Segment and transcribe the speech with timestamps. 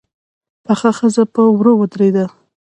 [0.65, 2.25] پخه ښځه په وره ودرېده.